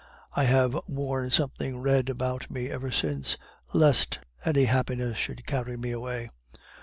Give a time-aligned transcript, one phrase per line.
[0.33, 3.37] I have worn something red about me ever since,
[3.71, 6.29] lest any happiness should carry me away."